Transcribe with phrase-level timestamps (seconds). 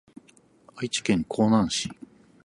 [0.77, 1.87] 愛知県江南市